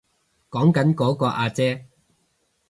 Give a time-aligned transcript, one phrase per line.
[0.49, 1.85] 講緊嗰個阿姐